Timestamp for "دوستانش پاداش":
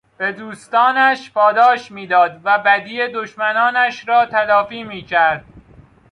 0.31-1.91